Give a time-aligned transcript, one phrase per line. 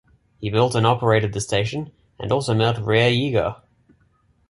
[0.39, 3.61] He built and operated the station, and also met Rhea Yeager.